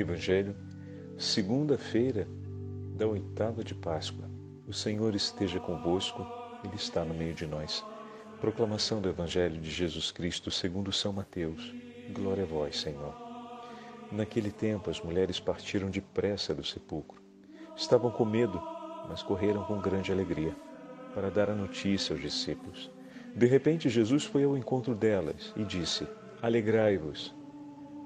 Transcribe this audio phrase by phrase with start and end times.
[0.00, 0.54] Evangelho,
[1.16, 2.28] segunda-feira
[2.96, 4.28] da oitava de Páscoa.
[4.68, 6.26] O Senhor esteja convosco,
[6.62, 7.82] Ele está no meio de nós.
[8.38, 11.74] Proclamação do Evangelho de Jesus Cristo segundo São Mateus.
[12.12, 13.14] Glória a vós, Senhor.
[14.12, 17.22] Naquele tempo as mulheres partiram depressa do sepulcro.
[17.74, 18.60] Estavam com medo,
[19.08, 20.54] mas correram com grande alegria
[21.14, 22.90] para dar a notícia aos discípulos.
[23.34, 26.06] De repente Jesus foi ao encontro delas e disse:
[26.42, 27.35] Alegrai-vos.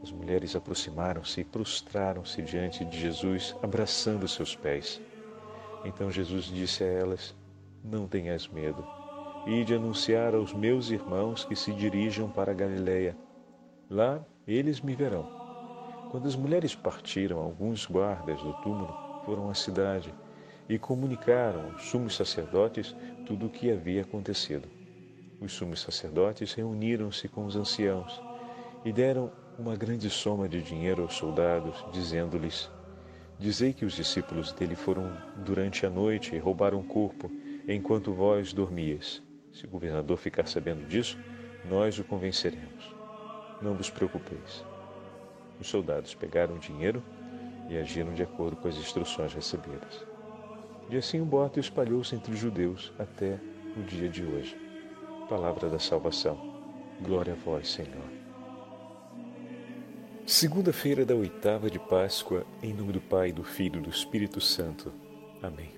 [0.03, 5.01] As mulheres aproximaram-se e prostraram-se diante de Jesus, abraçando seus pés.
[5.85, 7.35] Então Jesus disse a elas:
[7.85, 8.85] Não tenhas medo.
[9.47, 13.17] Ide anunciar aos meus irmãos que se dirijam para Galiléia.
[13.89, 15.29] Lá eles me verão.
[16.11, 20.13] Quando as mulheres partiram, alguns guardas do túmulo foram à cidade
[20.69, 22.95] e comunicaram aos sumos sacerdotes
[23.27, 24.69] tudo o que havia acontecido.
[25.41, 28.21] Os sumos sacerdotes reuniram-se com os anciãos
[28.85, 32.71] e deram uma grande soma de dinheiro aos soldados, dizendo-lhes:
[33.39, 35.13] Dizei que os discípulos dele foram
[35.45, 37.31] durante a noite e roubaram o corpo,
[37.69, 39.23] enquanto vós dormias.
[39.53, 41.19] Se o governador ficar sabendo disso,
[41.69, 42.95] nós o convenceremos.
[43.61, 44.65] Não vos preocupeis.
[45.61, 47.03] Os soldados pegaram o dinheiro
[47.69, 50.07] e agiram de acordo com as instruções recebidas.
[50.89, 53.39] E assim o boato espalhou-se entre os judeus até
[53.77, 54.57] o dia de hoje.
[55.29, 56.39] Palavra da salvação.
[57.03, 58.20] Glória a vós, Senhor.
[60.27, 64.93] Segunda-feira da oitava de Páscoa, em nome do Pai, do Filho e do Espírito Santo.
[65.43, 65.71] Amém.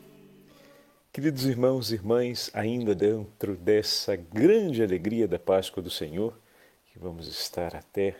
[1.13, 6.39] Queridos irmãos e irmãs, ainda dentro dessa grande alegria da Páscoa do Senhor,
[6.87, 8.17] que vamos estar até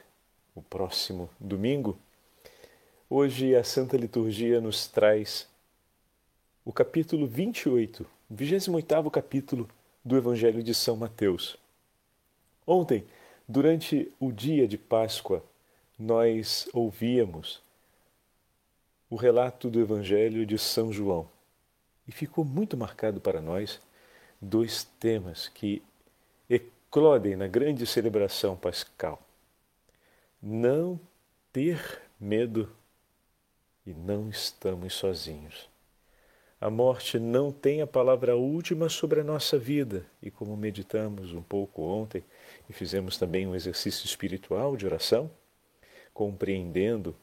[0.55, 1.99] o próximo domingo,
[3.09, 5.49] hoje a Santa Liturgia nos traz
[6.65, 9.69] o capítulo 28, 28 capítulo
[10.05, 11.57] do Evangelho de São Mateus.
[12.67, 13.05] Ontem,
[13.47, 15.45] durante o dia de Páscoa,
[15.99, 17.63] nós ouvíamos
[19.09, 21.29] o relato do Evangelho de São João.
[22.09, 23.81] E ficou muito marcado para nós
[24.41, 25.83] dois temas que
[26.49, 29.23] eclodem na grande celebração pascal:
[30.43, 30.99] não
[31.53, 32.71] ter medo
[33.87, 35.69] e não estamos sozinhos.
[36.61, 41.43] A morte não tem a palavra última sobre a nossa vida, e como meditamos um
[41.43, 42.25] pouco ontem
[42.71, 45.29] e fizemos também um exercício espiritual de oração,
[46.13, 47.15] compreendendo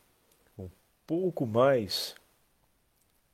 [0.57, 0.69] um
[1.05, 2.15] pouco mais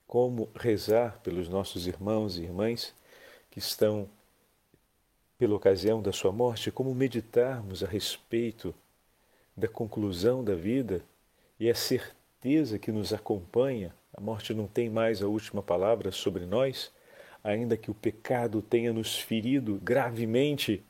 [0.08, 2.94] como rezar pelos nossos irmãos e irmãs
[3.50, 4.08] que estão
[5.38, 8.74] pela ocasião da sua morte, como meditarmos a respeito
[9.56, 11.04] da conclusão da vida
[11.60, 13.94] e a certeza que nos acompanha.
[14.14, 16.92] A morte não tem mais a última palavra sobre nós,
[17.44, 20.84] ainda que o pecado tenha nos ferido gravemente,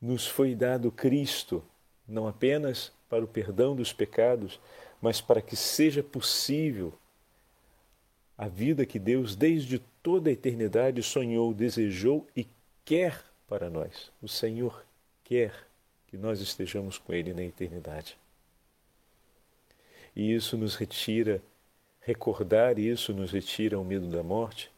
[0.00, 1.62] nos foi dado Cristo,
[2.06, 4.58] não apenas para o perdão dos pecados,
[5.02, 6.94] mas para que seja possível
[8.38, 12.46] a vida que Deus, desde toda a eternidade, sonhou, desejou e
[12.84, 14.10] quer para nós.
[14.22, 14.86] O Senhor
[15.24, 15.52] quer
[16.06, 18.16] que nós estejamos com Ele na eternidade.
[20.14, 21.42] E isso nos retira,
[22.00, 24.70] recordar isso nos retira o medo da morte,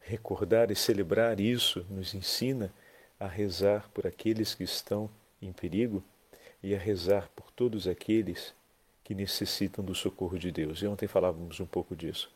[0.00, 2.72] recordar e celebrar isso nos ensina
[3.20, 5.08] a rezar por aqueles que estão
[5.40, 6.02] em perigo
[6.62, 8.52] e a rezar por todos aqueles
[9.04, 10.82] que necessitam do socorro de Deus.
[10.82, 12.30] E ontem falávamos um pouco disso.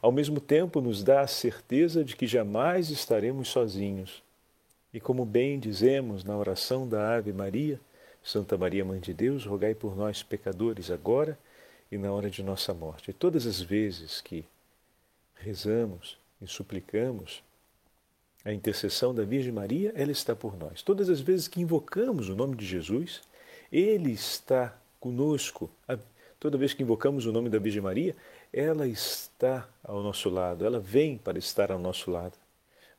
[0.00, 4.22] Ao mesmo tempo, nos dá a certeza de que jamais estaremos sozinhos.
[4.92, 7.80] E como bem dizemos na oração da Ave Maria,
[8.22, 11.38] Santa Maria, Mãe de Deus, rogai por nós, pecadores, agora
[11.90, 13.10] e na hora de nossa morte.
[13.10, 14.44] E todas as vezes que
[15.34, 17.42] rezamos e suplicamos
[18.44, 20.82] a intercessão da Virgem Maria, ela está por nós.
[20.82, 23.20] Todas as vezes que invocamos o nome de Jesus,
[23.70, 25.70] ele está conosco.
[26.40, 28.16] Toda vez que invocamos o nome da Virgem Maria,
[28.52, 32.36] ela está ao nosso lado, ela vem para estar ao nosso lado.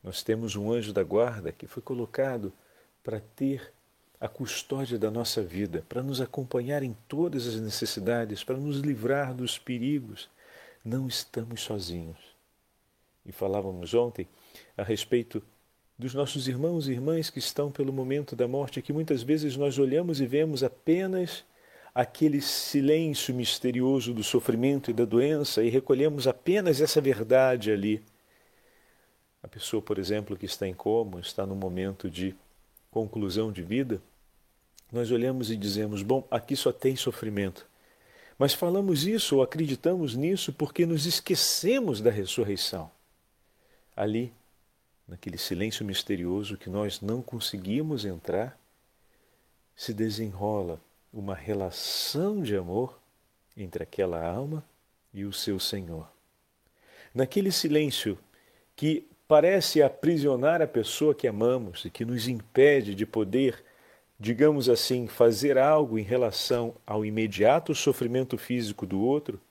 [0.03, 2.53] Nós temos um anjo da guarda que foi colocado
[3.03, 3.73] para ter
[4.19, 9.33] a custódia da nossa vida, para nos acompanhar em todas as necessidades, para nos livrar
[9.33, 10.29] dos perigos.
[10.83, 12.17] Não estamos sozinhos.
[13.25, 14.27] E falávamos ontem
[14.77, 15.41] a respeito
[15.99, 19.77] dos nossos irmãos e irmãs que estão pelo momento da morte, que muitas vezes nós
[19.77, 21.43] olhamos e vemos apenas
[21.93, 28.01] aquele silêncio misterioso do sofrimento e da doença e recolhemos apenas essa verdade ali.
[29.43, 32.33] A pessoa, por exemplo, que está em coma, está no momento de
[32.89, 34.01] conclusão de vida,
[34.89, 37.67] nós olhamos e dizemos: bom, aqui só tem sofrimento.
[38.37, 42.89] Mas falamos isso ou acreditamos nisso porque nos esquecemos da ressurreição.
[43.93, 44.31] Ali
[45.09, 48.57] naquele silêncio misterioso que nós não conseguimos entrar,
[49.75, 50.79] se desenrola
[51.11, 52.99] uma relação de amor
[53.57, 54.63] entre aquela alma
[55.11, 56.07] e o seu Senhor.
[57.13, 58.19] Naquele silêncio
[58.75, 63.63] que parece aprisionar a pessoa que amamos e que nos impede de poder,
[64.19, 69.41] digamos assim, fazer algo em relação ao imediato sofrimento físico do outro,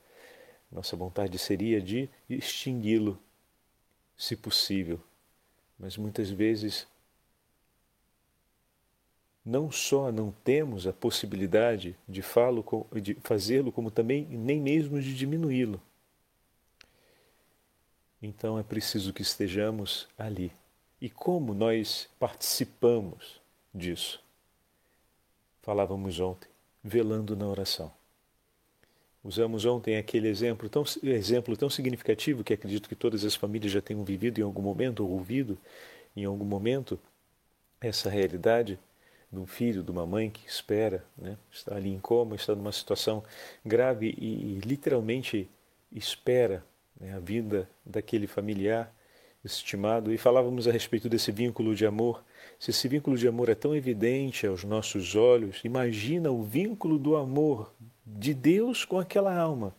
[0.71, 3.19] nossa vontade seria de extingui-lo,
[4.17, 5.01] se possível.
[5.79, 6.87] Mas muitas vezes
[9.45, 12.23] não só não temos a possibilidade de,
[13.01, 15.81] de fazê-lo, como também nem mesmo de diminuí-lo.
[18.21, 20.53] Então é preciso que estejamos ali.
[21.01, 23.41] E como nós participamos
[23.73, 24.21] disso?
[25.63, 26.49] Falávamos ontem,
[26.83, 27.93] velando na oração.
[29.23, 33.81] Usamos ontem aquele exemplo tão, exemplo tão significativo que acredito que todas as famílias já
[33.81, 35.59] tenham vivido em algum momento, ou ouvido
[36.17, 36.99] em algum momento,
[37.81, 38.79] essa realidade
[39.31, 41.37] de um filho, de uma mãe que espera, né?
[41.51, 43.23] está ali em coma, está numa situação
[43.65, 45.49] grave e, e literalmente
[45.93, 46.65] espera
[46.99, 48.93] né, a vinda daquele familiar
[49.45, 50.13] estimado.
[50.13, 52.25] E falávamos a respeito desse vínculo de amor.
[52.59, 57.17] Se esse vínculo de amor é tão evidente aos nossos olhos, imagina o vínculo do
[57.17, 57.73] amor
[58.17, 59.75] de Deus com aquela alma.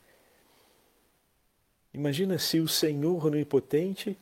[1.94, 4.18] Imagina se o Senhor onipotente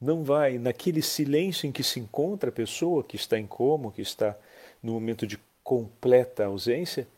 [0.00, 4.02] não vai, naquele silêncio em que se encontra a pessoa que está em coma, que
[4.02, 4.36] está
[4.82, 7.08] no momento de completa ausência,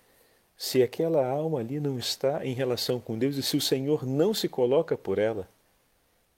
[0.57, 4.33] se aquela alma ali não está em relação com Deus e se o Senhor não
[4.33, 5.49] se coloca por ela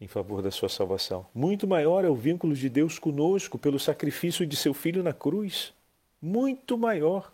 [0.00, 1.26] em favor da sua salvação.
[1.34, 5.72] Muito maior é o vínculo de Deus conosco pelo sacrifício de seu filho na cruz.
[6.22, 7.32] Muito maior.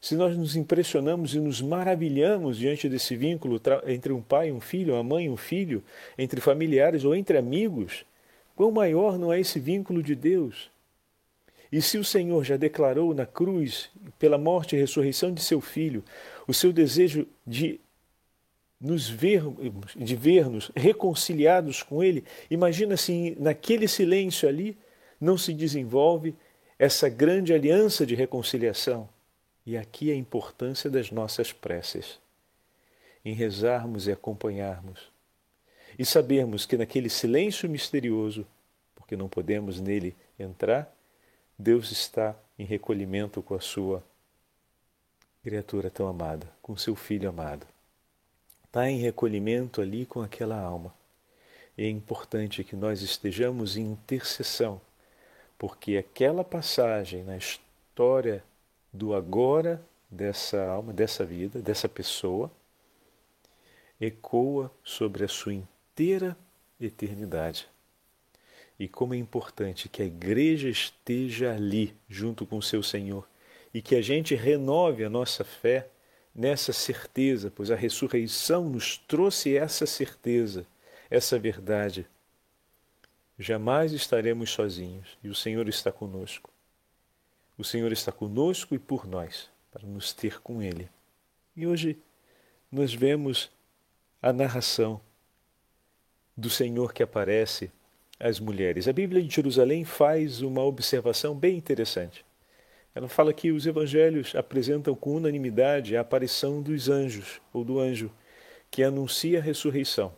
[0.00, 4.60] Se nós nos impressionamos e nos maravilhamos diante desse vínculo entre um pai e um
[4.60, 5.82] filho, uma mãe e um filho,
[6.16, 8.04] entre familiares ou entre amigos,
[8.60, 10.70] Quão maior não é esse vínculo de Deus?
[11.72, 13.88] E se o Senhor já declarou na cruz,
[14.18, 16.04] pela morte e ressurreição de seu Filho,
[16.46, 17.80] o seu desejo de
[18.78, 19.44] nos ver,
[19.96, 24.76] de ver-nos reconciliados com Ele, imagina se naquele silêncio ali
[25.18, 26.34] não se desenvolve
[26.78, 29.08] essa grande aliança de reconciliação.
[29.66, 32.18] E aqui a importância das nossas preces,
[33.24, 35.10] em rezarmos e acompanharmos
[35.98, 38.46] e sabermos que naquele silêncio misterioso,
[38.94, 40.90] porque não podemos nele entrar,
[41.58, 44.02] Deus está em recolhimento com a sua
[45.42, 47.66] criatura tão amada, com seu filho amado.
[48.64, 50.94] Está em recolhimento ali com aquela alma.
[51.76, 54.80] E é importante que nós estejamos em intercessão,
[55.58, 58.44] porque aquela passagem na história
[58.92, 62.50] do agora dessa alma, dessa vida, dessa pessoa,
[64.00, 66.36] ecoa sobre a sua inteira
[66.80, 67.68] eternidade.
[68.78, 73.28] E como é importante que a igreja esteja ali, junto com o seu Senhor,
[73.74, 75.88] e que a gente renove a nossa fé
[76.34, 80.66] nessa certeza, pois a ressurreição nos trouxe essa certeza,
[81.10, 82.06] essa verdade.
[83.38, 86.50] Jamais estaremos sozinhos e o Senhor está conosco.
[87.60, 90.88] O Senhor está conosco e por nós, para nos ter com Ele.
[91.54, 91.98] E hoje
[92.72, 93.50] nós vemos
[94.22, 94.98] a narração
[96.34, 97.70] do Senhor que aparece
[98.18, 98.88] às mulheres.
[98.88, 102.24] A Bíblia de Jerusalém faz uma observação bem interessante.
[102.94, 108.10] Ela fala que os evangelhos apresentam com unanimidade a aparição dos anjos, ou do anjo,
[108.70, 110.14] que anuncia a ressurreição.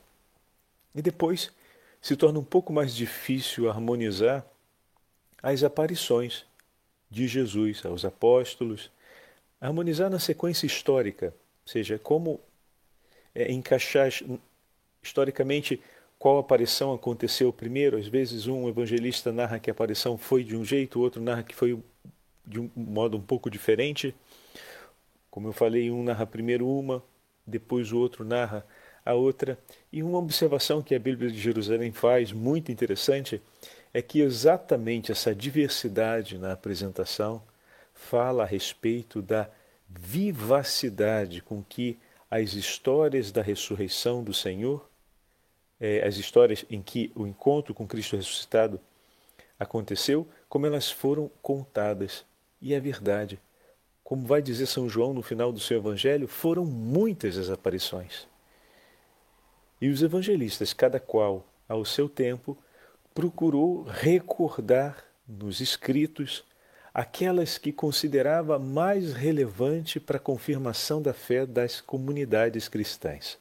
[0.94, 1.50] E depois
[2.00, 4.46] se torna um pouco mais difícil harmonizar
[5.42, 6.46] as aparições
[7.12, 8.90] de Jesus aos apóstolos,
[9.60, 12.40] harmonizar na sequência histórica, ou seja, como
[13.34, 14.10] é, encaixar
[15.02, 15.80] historicamente
[16.18, 17.98] qual aparição aconteceu primeiro.
[17.98, 21.42] Às vezes um evangelista narra que a aparição foi de um jeito, o outro narra
[21.42, 21.78] que foi
[22.46, 24.14] de um modo um pouco diferente.
[25.30, 27.02] Como eu falei, um narra primeiro uma,
[27.46, 28.66] depois o outro narra
[29.04, 29.58] a outra.
[29.92, 33.40] E uma observação que a Bíblia de Jerusalém faz, muito interessante,
[33.92, 37.42] é que exatamente essa diversidade na apresentação
[37.92, 39.48] fala a respeito da
[39.88, 41.98] vivacidade com que
[42.30, 44.88] as histórias da ressurreição do Senhor
[45.82, 48.80] é, as histórias em que o encontro com Cristo ressuscitado
[49.58, 52.24] aconteceu, como elas foram contadas.
[52.60, 53.40] E é verdade.
[54.04, 58.28] Como vai dizer São João no final do seu evangelho, foram muitas as aparições.
[59.80, 62.56] E os evangelistas, cada qual ao seu tempo,
[63.14, 66.44] procurou recordar nos escritos
[66.92, 73.38] aquelas que considerava mais relevante para a confirmação da fé das comunidades cristãs.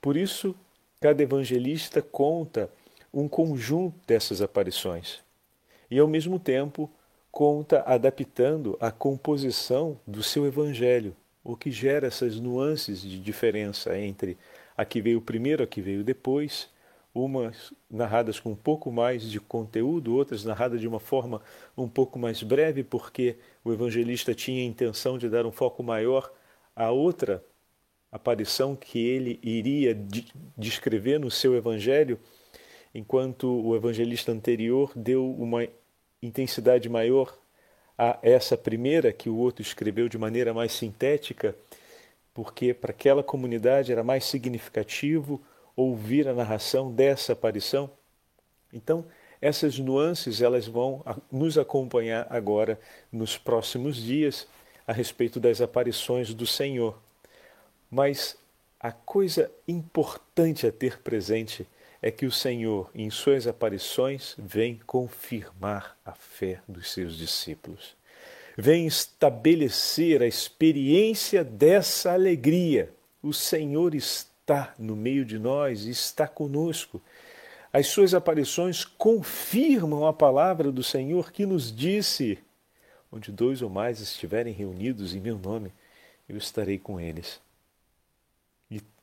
[0.00, 0.56] Por isso,
[1.00, 2.70] Cada evangelista conta
[3.12, 5.20] um conjunto dessas aparições
[5.90, 6.90] e, ao mesmo tempo,
[7.32, 14.36] conta adaptando a composição do seu evangelho, o que gera essas nuances de diferença entre
[14.76, 16.68] a que veio primeiro, a que veio depois,
[17.14, 21.42] umas narradas com um pouco mais de conteúdo, outras narradas de uma forma
[21.76, 26.32] um pouco mais breve, porque o evangelista tinha a intenção de dar um foco maior
[26.74, 27.44] à outra
[28.12, 29.96] aparição que ele iria
[30.56, 32.18] descrever no seu evangelho,
[32.94, 35.66] enquanto o evangelista anterior deu uma
[36.22, 37.36] intensidade maior
[37.96, 41.54] a essa primeira que o outro escreveu de maneira mais sintética,
[42.32, 45.40] porque para aquela comunidade era mais significativo
[45.76, 47.90] ouvir a narração dessa aparição.
[48.72, 49.04] Então,
[49.40, 52.78] essas nuances elas vão nos acompanhar agora
[53.10, 54.46] nos próximos dias
[54.86, 56.98] a respeito das aparições do Senhor.
[57.90, 58.36] Mas
[58.78, 61.66] a coisa importante a ter presente
[62.02, 67.94] é que o Senhor, em suas aparições, vem confirmar a fé dos seus discípulos.
[68.56, 72.92] Vem estabelecer a experiência dessa alegria.
[73.22, 74.29] O Senhor está
[74.78, 77.00] no meio de nós e está conosco.
[77.72, 82.38] As suas aparições confirmam a palavra do Senhor que nos disse:
[83.10, 85.72] Onde dois ou mais estiverem reunidos em meu nome,
[86.28, 87.40] eu estarei com eles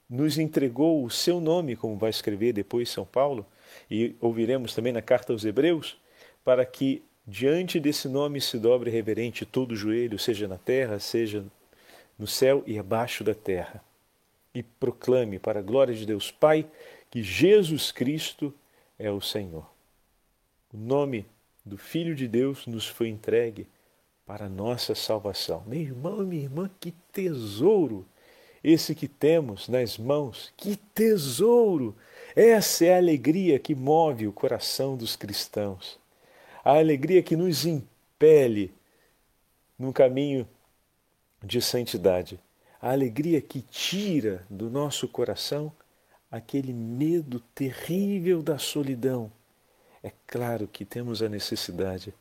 [0.10, 3.46] nos entregou o seu nome, como vai escrever depois São Paulo,
[3.92, 5.98] e ouviremos também na carta aos Hebreus,
[6.44, 11.44] para que diante desse nome se dobre reverente todo o joelho, seja na terra, seja
[12.18, 13.84] no céu e abaixo da terra,
[14.58, 16.66] e proclame para a glória de Deus Pai
[17.10, 18.54] que Jesus Cristo
[18.98, 19.70] é o Senhor.
[20.74, 21.26] O nome
[21.66, 23.68] do Filho de Deus nos foi entregue
[24.26, 25.64] para nossa salvação.
[25.66, 28.06] Meu irmão, minha irmã, que tesouro!
[28.64, 30.52] esse que temos nas mãos.
[30.58, 31.96] Que tesouro!
[32.36, 35.98] Essa é a alegria que move o coração dos cristãos.
[36.64, 38.74] A alegria que nos impele
[39.80, 40.48] no caminho
[41.42, 42.40] de santidade.
[42.82, 45.72] A alegria que tira do nosso coração
[46.30, 49.32] aquele medo terrível da solidão.
[50.04, 52.14] É claro que temos a necessidade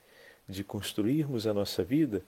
[0.49, 2.23] de construirmos a nossa vida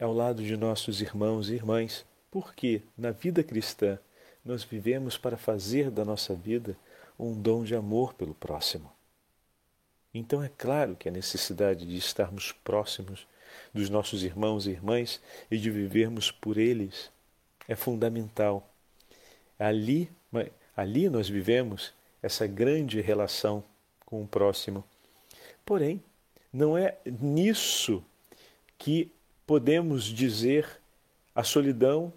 [0.00, 3.98] ao lado de nossos irmãos e irmãs porque na vida cristã
[4.44, 6.76] nós vivemos para fazer da nossa vida
[7.18, 8.90] um dom de amor pelo próximo.
[10.14, 13.26] Então é claro que a necessidade de estarmos próximos
[13.74, 15.20] dos nossos irmãos e irmãs
[15.50, 17.10] e de vivermos por eles
[17.68, 18.68] é fundamental.
[19.58, 20.10] Ali,
[20.76, 23.62] ali nós vivemos essa grande relação
[24.04, 24.82] com o próximo.
[25.64, 26.02] Porém,
[26.52, 28.02] não é nisso
[28.78, 29.12] que
[29.46, 30.66] podemos dizer
[31.34, 32.12] a solidão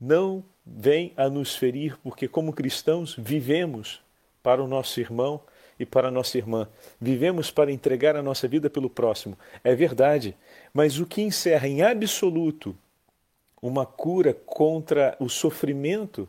[0.00, 4.00] não vem a nos ferir, porque, como cristãos, vivemos
[4.42, 5.40] para o nosso irmão
[5.78, 6.68] e para a nossa irmã.
[7.00, 9.38] Vivemos para entregar a nossa vida pelo próximo.
[9.62, 10.36] É verdade,
[10.74, 12.76] mas o que encerra em absoluto
[13.60, 16.28] uma cura contra o sofrimento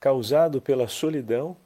[0.00, 1.56] causado pela solidão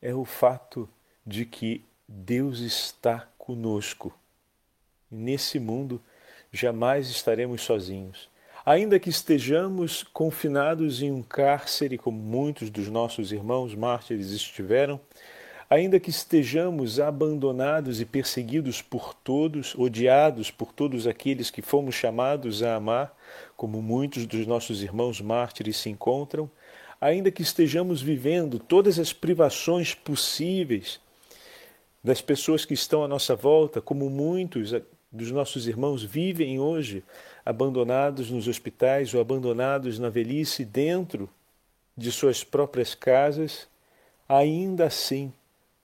[0.00, 0.88] é o fato
[1.26, 4.14] de que Deus está conosco.
[5.10, 6.02] nesse mundo
[6.52, 8.28] jamais estaremos sozinhos.
[8.64, 15.00] Ainda que estejamos confinados em um cárcere, como muitos dos nossos irmãos mártires estiveram,
[15.70, 22.62] ainda que estejamos abandonados e perseguidos por todos, odiados por todos aqueles que fomos chamados
[22.62, 23.14] a amar,
[23.56, 26.50] como muitos dos nossos irmãos mártires se encontram,
[27.00, 31.00] ainda que estejamos vivendo todas as privações possíveis
[32.02, 34.72] das pessoas que estão à nossa volta, como muitos
[35.12, 37.04] dos nossos irmãos vivem hoje
[37.44, 41.28] abandonados nos hospitais ou abandonados na velhice dentro
[41.96, 43.68] de suas próprias casas,
[44.28, 45.32] ainda assim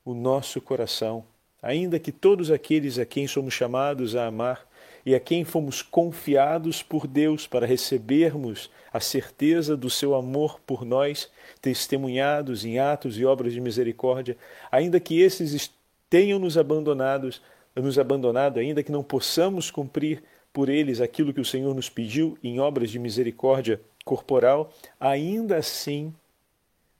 [0.04, 1.24] o nosso coração,
[1.62, 4.68] ainda que todos aqueles a quem somos chamados a amar
[5.06, 10.84] e a quem fomos confiados por Deus para recebermos a certeza do seu amor por
[10.84, 11.30] nós,
[11.60, 14.36] testemunhados em atos e obras de misericórdia,
[14.70, 15.70] ainda que esses
[16.08, 17.42] tenham nos abandonados,
[17.74, 22.38] nos abandonado, ainda que não possamos cumprir por eles aquilo que o Senhor nos pediu
[22.42, 26.14] em obras de misericórdia corporal, ainda assim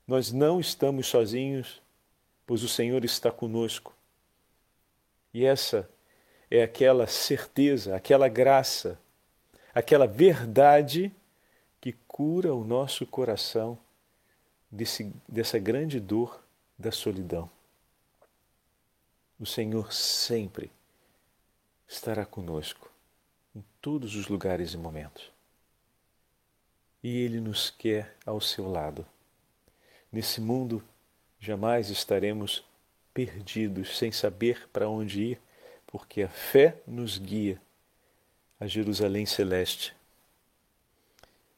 [0.07, 1.81] nós não estamos sozinhos,
[2.47, 3.95] pois o Senhor está conosco.
[5.33, 5.89] E essa
[6.51, 8.99] é aquela certeza, aquela graça,
[9.75, 11.13] aquela verdade
[11.81, 13.79] que cura o nosso coração
[14.71, 16.43] desse, dessa grande dor
[16.79, 17.51] da solidão.
[19.39, 20.71] O Senhor sempre
[21.89, 22.91] estará conosco
[23.55, 25.31] em todos os lugares e momentos.
[27.03, 29.07] E Ele nos quer ao seu lado.
[30.11, 30.83] Nesse mundo,
[31.45, 32.65] jamais estaremos
[33.13, 35.41] perdidos, sem saber para onde ir,
[35.87, 37.61] porque a fé nos guia
[38.59, 39.95] a Jerusalém celeste.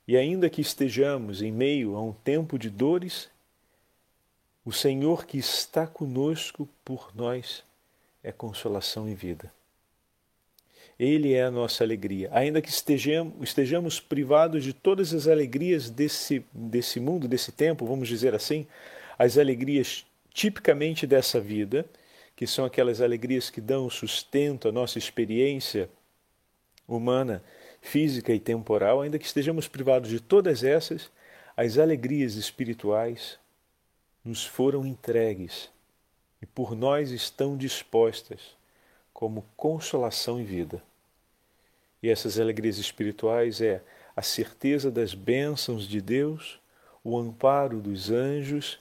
[0.09, 3.29] E ainda que estejamos em meio a um tempo de dores,
[4.65, 7.63] o Senhor que está conosco por nós
[8.23, 9.53] é consolação e vida.
[10.99, 12.29] Ele é a nossa alegria.
[12.33, 18.35] Ainda que estejamos, privados de todas as alegrias desse, desse mundo, desse tempo, vamos dizer
[18.35, 18.67] assim,
[19.19, 21.87] as alegrias tipicamente dessa vida,
[22.35, 25.89] que são aquelas alegrias que dão sustento à nossa experiência
[26.87, 27.43] humana,
[27.81, 31.11] física e temporal, ainda que estejamos privados de todas essas,
[31.57, 33.39] as alegrias espirituais
[34.23, 35.71] nos foram entregues
[36.43, 38.57] e por nós estão dispostas
[39.13, 40.83] como consolação e vida.
[42.03, 43.83] E essas alegrias espirituais é
[44.15, 46.61] a certeza das bênçãos de Deus,
[47.03, 48.79] o amparo dos anjos,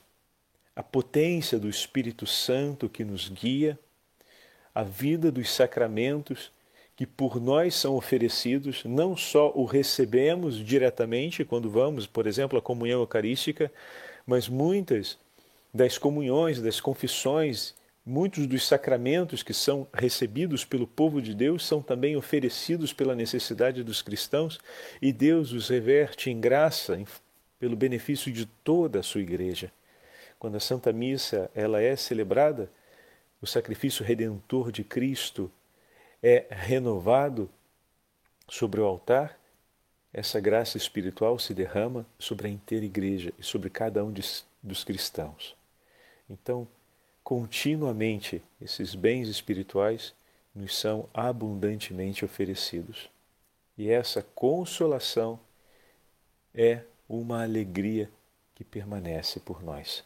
[0.75, 3.79] a potência do Espírito Santo que nos guia,
[4.73, 6.51] a vida dos sacramentos
[6.95, 12.61] que por nós são oferecidos, não só o recebemos diretamente quando vamos, por exemplo, à
[12.61, 13.71] comunhão eucarística,
[14.25, 15.17] mas muitas
[15.73, 17.75] das comunhões, das confissões
[18.07, 23.81] Muitos dos sacramentos que são recebidos pelo povo de Deus são também oferecidos pela necessidade
[23.81, 24.59] dos cristãos
[25.01, 27.03] e Deus os reverte em graça
[27.57, 29.71] pelo benefício de toda a sua igreja.
[30.39, 32.69] Quando a Santa Missa ela é celebrada,
[33.41, 35.51] o sacrifício redentor de Cristo
[36.21, 37.49] é renovado
[38.47, 39.39] sobre o altar,
[40.13, 44.13] essa graça espiritual se derrama sobre a inteira igreja e sobre cada um
[44.63, 45.55] dos cristãos.
[46.29, 46.67] Então,
[47.23, 50.13] continuamente esses bens espirituais
[50.53, 53.09] nos são abundantemente oferecidos.
[53.77, 55.37] E essa consolação
[56.53, 58.09] é uma alegria
[58.55, 60.03] que permanece por nós.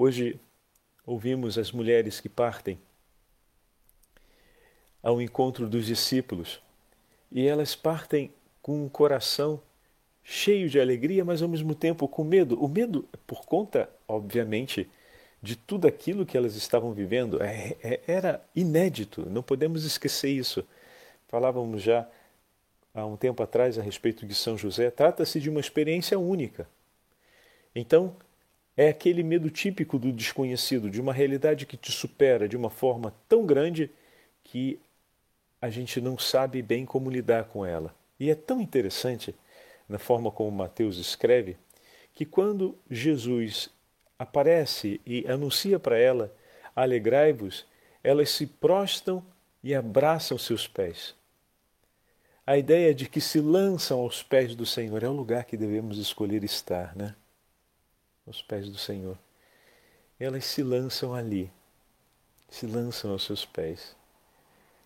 [0.00, 0.38] Hoje
[1.04, 2.78] ouvimos as mulheres que partem
[5.02, 6.62] ao encontro dos discípulos
[7.32, 9.60] e elas partem com um coração
[10.22, 12.62] cheio de alegria, mas ao mesmo tempo com medo.
[12.62, 14.88] O medo por conta, obviamente,
[15.42, 17.42] de tudo aquilo que elas estavam vivendo.
[17.42, 20.64] É, é, era inédito, não podemos esquecer isso.
[21.26, 22.08] Falávamos já
[22.94, 24.92] há um tempo atrás a respeito de São José.
[24.92, 26.68] Trata-se de uma experiência única.
[27.74, 28.14] Então,
[28.78, 33.12] é aquele medo típico do desconhecido, de uma realidade que te supera de uma forma
[33.28, 33.90] tão grande
[34.44, 34.78] que
[35.60, 37.92] a gente não sabe bem como lidar com ela.
[38.20, 39.34] E é tão interessante
[39.88, 41.56] na forma como Mateus escreve,
[42.14, 43.68] que quando Jesus
[44.16, 46.32] aparece e anuncia para ela:
[46.76, 47.66] Alegrai-vos,
[48.00, 49.24] elas se prostam
[49.60, 51.16] e abraçam seus pés.
[52.46, 55.98] A ideia de que se lançam aos pés do Senhor é o lugar que devemos
[55.98, 57.16] escolher estar, né?
[58.28, 59.18] Aos pés do Senhor.
[60.20, 61.50] Elas se lançam ali,
[62.50, 63.96] se lançam aos seus pés.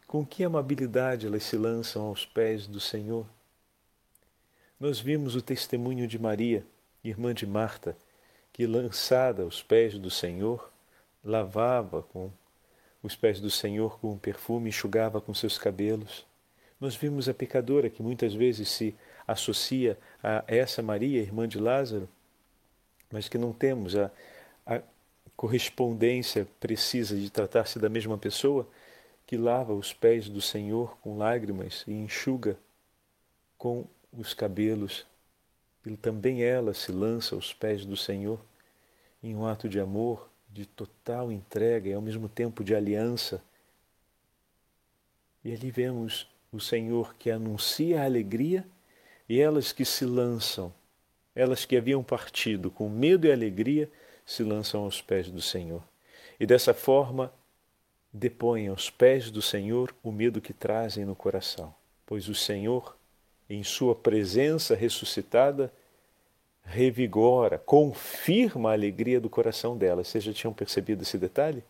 [0.06, 3.26] Com que amabilidade elas se lançam aos pés do Senhor?
[4.78, 6.64] Nós vimos o testemunho de Maria,
[7.02, 7.96] irmã de Marta,
[8.52, 10.70] que, lançada aos pés do Senhor,
[11.24, 12.30] lavava com
[13.02, 16.24] os pés do Senhor com um perfume, enxugava com seus cabelos.
[16.80, 18.94] Nós vimos a pecadora que muitas vezes se
[19.26, 22.08] associa a essa Maria, irmã de Lázaro,
[23.12, 24.10] mas que não temos a,
[24.66, 24.80] a
[25.36, 28.66] correspondência precisa de tratar-se da mesma pessoa,
[29.26, 32.58] que lava os pés do Senhor com lágrimas e enxuga
[33.56, 35.06] com os cabelos,
[35.86, 38.40] e também ela se lança aos pés do Senhor
[39.22, 43.42] em um ato de amor, de total entrega e ao mesmo tempo de aliança.
[45.44, 48.66] E ali vemos o Senhor que anuncia a alegria
[49.28, 50.72] e elas que se lançam,
[51.34, 53.90] elas que haviam partido com medo e alegria,
[54.24, 55.82] se lançam aos pés do Senhor.
[56.38, 57.32] E dessa forma
[58.12, 61.74] depõem aos pés do Senhor o medo que trazem no coração,
[62.06, 62.96] pois o Senhor
[63.48, 65.72] em Sua presença ressuscitada,
[66.64, 70.08] revigora, confirma a alegria do coração delas.
[70.08, 71.62] Vocês já tinham percebido esse detalhe?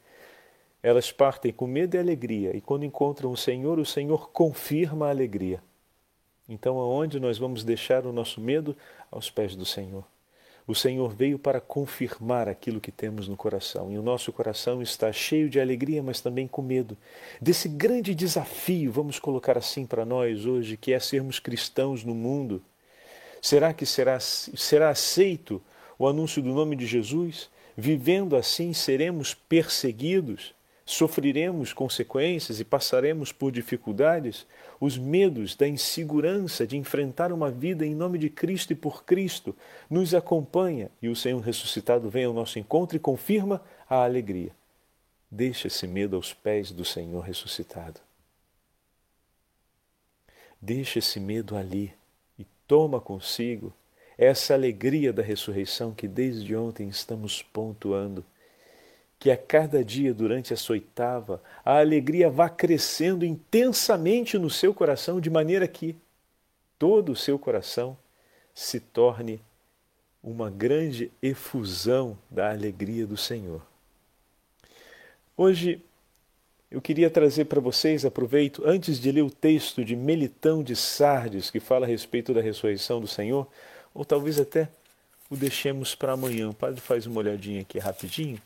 [0.83, 5.11] Elas partem com medo e alegria, e quando encontram o Senhor, o Senhor confirma a
[5.11, 5.63] alegria.
[6.49, 8.77] Então, aonde nós vamos deixar o nosso medo?
[9.11, 10.05] Aos pés do Senhor.
[10.67, 13.91] O Senhor veio para confirmar aquilo que temos no coração.
[13.91, 16.97] E o nosso coração está cheio de alegria, mas também com medo.
[17.41, 22.63] Desse grande desafio, vamos colocar assim para nós hoje, que é sermos cristãos no mundo.
[23.41, 25.61] Será que será, será aceito
[25.99, 27.51] o anúncio do nome de Jesus?
[27.77, 30.55] Vivendo assim, seremos perseguidos?
[30.85, 34.47] Sofreremos consequências e passaremos por dificuldades,
[34.81, 39.57] os medos da insegurança de enfrentar uma vida em nome de Cristo e por Cristo
[39.89, 44.51] nos acompanha e o Senhor ressuscitado vem ao nosso encontro e confirma a alegria.
[45.31, 48.01] Deixa esse medo aos pés do Senhor ressuscitado.
[50.61, 51.93] Deixa esse medo ali,
[52.73, 53.71] toma consigo
[54.17, 58.25] essa alegria da ressurreição que desde ontem estamos pontuando.
[59.23, 65.21] Que a cada dia durante essa oitava a alegria vá crescendo intensamente no seu coração,
[65.21, 65.95] de maneira que
[66.77, 67.97] todo o seu coração
[68.53, 69.41] se torne
[70.21, 73.63] uma grande efusão da alegria do Senhor.
[75.37, 75.81] Hoje
[76.69, 81.49] eu queria trazer para vocês, aproveito, antes de ler o texto de Melitão de Sardes,
[81.49, 83.47] que fala a respeito da ressurreição do Senhor,
[83.95, 84.69] ou talvez até
[85.31, 86.51] o deixemos para amanhã.
[86.51, 88.43] O padre faz uma olhadinha aqui rapidinho.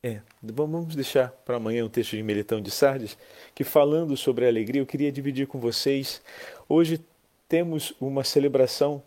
[0.00, 3.18] É, vamos deixar para amanhã o texto de Melitão de Sardes,
[3.52, 6.22] que falando sobre a alegria, eu queria dividir com vocês.
[6.68, 7.04] Hoje
[7.48, 9.02] temos uma celebração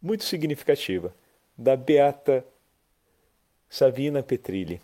[0.00, 1.14] muito significativa
[1.56, 2.42] da Beata
[3.68, 4.80] Savina Petrilli.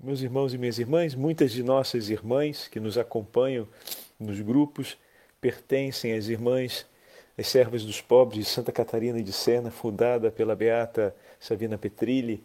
[0.00, 3.68] Meus irmãos e minhas irmãs, muitas de nossas irmãs que nos acompanham
[4.18, 4.98] nos grupos
[5.40, 6.84] pertencem às irmãs,
[7.38, 12.42] as servas dos pobres de Santa Catarina de Sena, fundada pela Beata Savina Petrilli,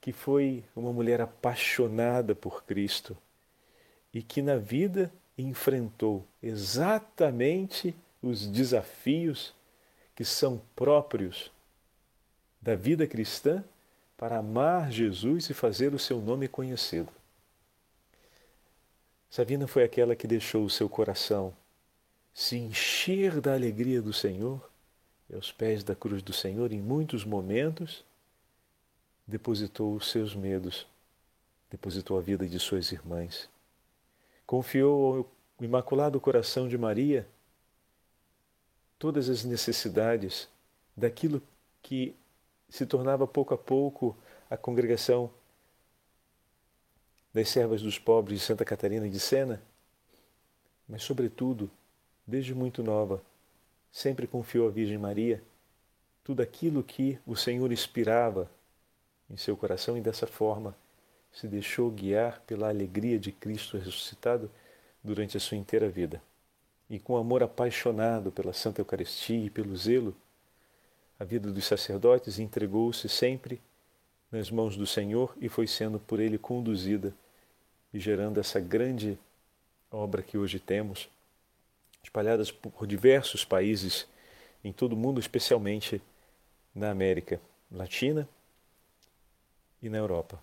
[0.00, 3.16] que foi uma mulher apaixonada por Cristo
[4.12, 9.54] e que na vida enfrentou exatamente os desafios
[10.14, 11.50] que são próprios
[12.60, 13.64] da vida cristã
[14.16, 17.10] para amar Jesus e fazer o seu nome conhecido.
[19.30, 21.54] Savina foi aquela que deixou o seu coração
[22.34, 24.68] se encher da alegria do Senhor
[25.32, 28.04] aos pés da cruz do Senhor em muitos momentos
[29.30, 30.86] depositou os seus medos,
[31.70, 33.48] depositou a vida de suas irmãs.
[34.44, 37.26] Confiou ao Imaculado Coração de Maria
[38.98, 40.48] todas as necessidades
[40.96, 41.40] daquilo
[41.80, 42.14] que
[42.68, 44.16] se tornava pouco a pouco
[44.50, 45.30] a congregação
[47.32, 49.62] das servas dos pobres de Santa Catarina de Sena,
[50.88, 51.70] mas, sobretudo,
[52.26, 53.22] desde muito nova,
[53.92, 55.42] sempre confiou à Virgem Maria
[56.24, 58.50] tudo aquilo que o Senhor inspirava
[59.30, 60.74] em seu coração e dessa forma
[61.32, 64.50] se deixou guiar pela alegria de Cristo ressuscitado
[65.02, 66.20] durante a sua inteira vida.
[66.88, 70.14] E com amor apaixonado pela Santa Eucaristia e pelo zelo,
[71.18, 73.60] a vida dos sacerdotes entregou-se sempre
[74.32, 77.14] nas mãos do Senhor e foi sendo por ele conduzida
[77.94, 79.18] e gerando essa grande
[79.90, 81.08] obra que hoje temos,
[82.02, 84.06] espalhadas por diversos países
[84.64, 86.02] em todo o mundo, especialmente
[86.74, 87.40] na América
[87.70, 88.28] Latina
[89.82, 90.42] e na Europa.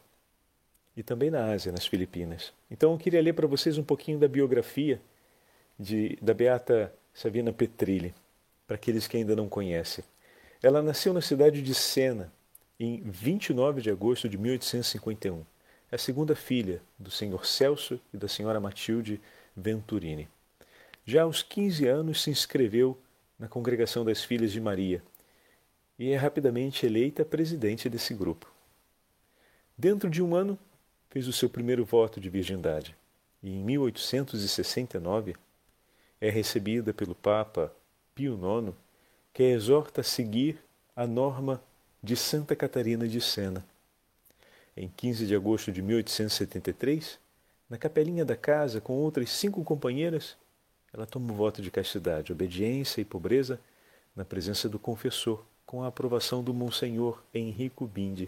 [0.95, 2.53] E também na Ásia, nas Filipinas.
[2.71, 4.99] Então eu queria ler para vocês um pouquinho da biografia
[5.79, 8.13] de, da Beata Sabina Petrilli,
[8.65, 10.03] para aqueles que ainda não conhecem.
[10.61, 12.31] Ela nasceu na cidade de Sena
[12.79, 15.43] em 29 de agosto de 1851.
[15.91, 19.21] É a segunda filha do senhor Celso e da senhora Matilde
[19.55, 20.27] Venturini.
[21.05, 22.97] Já aos 15 anos se inscreveu
[23.39, 25.01] na Congregação das Filhas de Maria
[25.97, 28.51] e é rapidamente eleita presidente desse grupo.
[29.79, 30.57] Dentro de um ano,
[31.07, 32.95] fez o seu primeiro voto de virgindade
[33.43, 35.35] e em 1869
[36.19, 37.71] é recebida pelo Papa
[38.15, 38.73] Pio IX,
[39.31, 40.57] que a exorta a seguir
[40.95, 41.61] a norma
[42.01, 43.63] de Santa Catarina de Sena.
[44.75, 47.19] Em 15 de agosto de 1873,
[47.69, 50.35] na capelinha da casa, com outras cinco companheiras,
[50.91, 53.59] ela toma o voto de castidade, obediência e pobreza
[54.15, 58.27] na presença do confessor, com a aprovação do Monsenhor Henrico Bindi,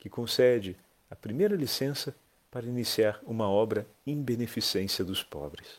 [0.00, 0.76] que concede
[1.08, 2.16] a primeira licença
[2.50, 5.78] para iniciar uma obra em beneficência dos pobres.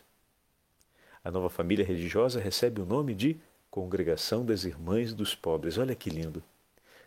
[1.23, 3.37] A nova família religiosa recebe o nome de
[3.69, 5.77] Congregação das Irmãs dos Pobres.
[5.77, 6.41] Olha que lindo!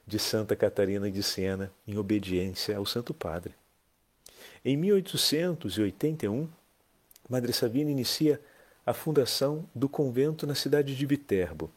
[0.06, 3.54] De Santa Catarina de Siena, em obediência ao Santo Padre.
[4.64, 6.48] Em 1881,
[7.28, 8.40] Madre Sabina inicia
[8.84, 11.70] a fundação do convento na cidade de Viterbo.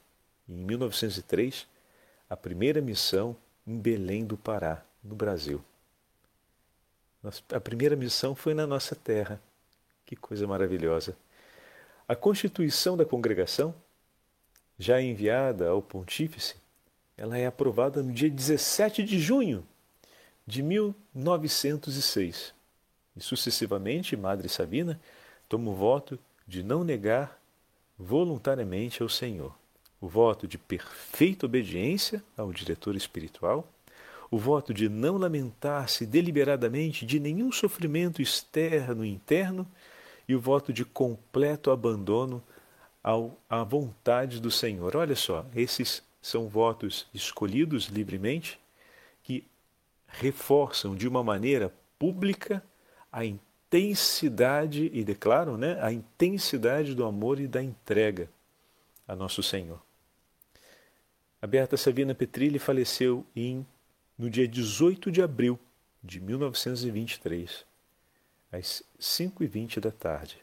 [0.47, 1.65] E em 1903,
[2.29, 5.63] a primeira missão em Belém do Pará, no Brasil.
[7.51, 9.41] A primeira missão foi na nossa terra.
[10.05, 11.17] Que coisa maravilhosa!
[12.07, 13.75] A constituição da congregação,
[14.79, 16.55] já enviada ao pontífice,
[17.17, 19.67] ela é aprovada no dia 17 de junho
[20.45, 22.53] de 1906.
[23.15, 24.99] E sucessivamente, Madre Sabina
[25.49, 27.37] toma o voto de não negar
[27.99, 29.53] voluntariamente ao Senhor,
[29.99, 33.67] o voto de perfeita obediência ao diretor espiritual,
[34.29, 39.67] o voto de não lamentar-se deliberadamente de nenhum sofrimento externo e interno
[40.27, 42.43] e o voto de completo abandono
[43.01, 44.95] ao, à vontade do Senhor.
[44.95, 48.59] Olha só, esses são votos escolhidos livremente
[49.23, 49.45] que
[50.07, 52.63] reforçam de uma maneira pública
[53.11, 58.29] a intensidade, e declaram né, a intensidade do amor e da entrega
[59.07, 59.81] a nosso Senhor.
[61.41, 63.65] A Beata Sabina Petrilli faleceu em,
[64.17, 65.59] no dia 18 de abril
[66.03, 67.65] de 1923,
[68.51, 70.37] às 5h20 da tarde.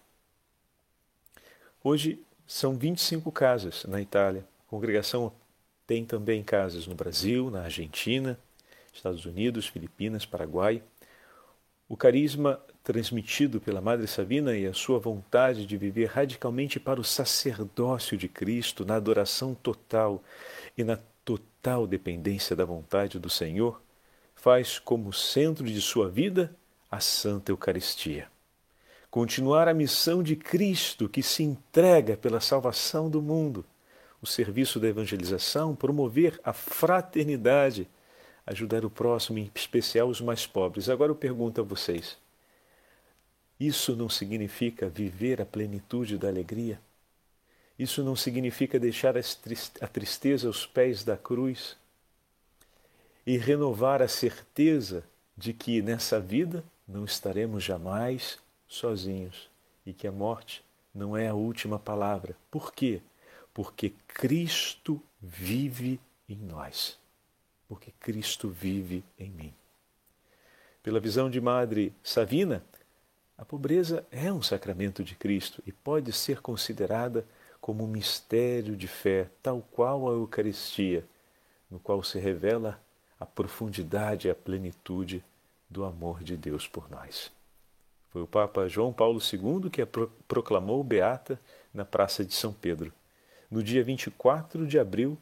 [1.83, 4.47] Hoje são 25 casas na Itália.
[4.67, 5.33] A congregação
[5.87, 8.39] tem também casas no Brasil, na Argentina,
[8.93, 10.83] Estados Unidos, Filipinas, Paraguai.
[11.89, 17.05] O carisma transmitido pela Madre Sabina e a sua vontade de viver radicalmente para o
[17.05, 20.23] sacerdócio de Cristo, na adoração total
[20.77, 20.99] e na
[21.65, 23.81] total dependência da vontade do Senhor,
[24.35, 26.55] faz como centro de sua vida
[26.91, 28.29] a Santa Eucaristia.
[29.11, 33.65] Continuar a missão de Cristo que se entrega pela salvação do mundo,
[34.21, 37.89] o serviço da evangelização, promover a fraternidade
[38.47, 40.91] ajudar o próximo, em especial os mais pobres.
[40.91, 42.19] Agora eu pergunto a vocês:
[43.59, 46.79] isso não significa viver a plenitude da alegria?
[47.79, 51.77] Isso não significa deixar a tristeza aos pés da cruz
[53.27, 55.05] e renovar a certeza
[55.37, 59.49] de que nessa vida não estaremos jamais sozinhos
[59.85, 60.63] e que a morte
[60.95, 62.37] não é a última palavra.
[62.51, 63.01] Por quê?
[63.53, 66.97] Porque Cristo vive em nós
[67.69, 69.53] porque Cristo vive em mim.
[70.83, 72.63] Pela visão de Madre Savina,
[73.37, 77.27] a pobreza é um sacramento de Cristo e pode ser considerada
[77.65, 81.03] como um mistério de fé, tal qual a Eucaristia,
[81.71, 82.79] no qual se revela
[83.19, 85.25] a profundidade e a plenitude
[85.71, 87.33] do amor de Deus por nós.
[88.11, 89.89] Foi o Papa João Paulo II que a
[90.29, 91.41] proclamou beata
[91.73, 92.93] na Praça de São Pedro,
[93.51, 95.17] no dia 24 de abril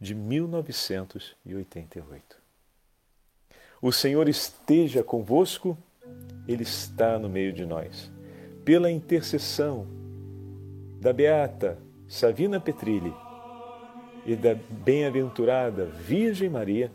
[0.00, 2.36] de 1988.
[3.82, 5.76] O Senhor esteja convosco,
[6.46, 8.08] Ele está no meio de nós.
[8.64, 9.98] Pela intercessão
[11.00, 13.14] da Beata Savina Petrilli
[14.26, 16.92] e da bem-aventurada Virgem Maria,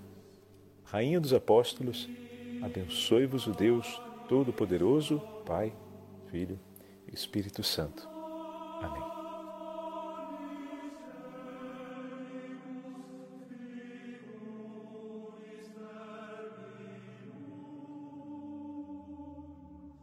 [0.83, 2.07] Rainha dos Apóstolos,
[2.61, 5.73] abençoe-vos o Deus Todo-Poderoso, Pai,
[6.29, 6.59] Filho
[7.07, 8.07] e Espírito Santo.